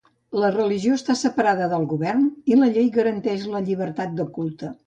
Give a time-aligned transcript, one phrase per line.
[0.43, 4.77] La religió està separada del Govern i la llei garanteix la llibertat de culte.